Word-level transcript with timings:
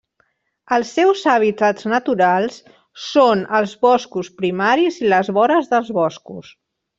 Els 0.75 0.93
seus 0.99 1.19
hàbitats 1.33 1.85
naturals 1.91 2.57
són 3.09 3.43
els 3.59 3.75
boscos 3.87 4.33
primaris 4.41 4.99
i 5.05 5.13
les 5.13 5.31
vores 5.41 5.71
dels 5.77 5.93
boscos. 6.01 6.51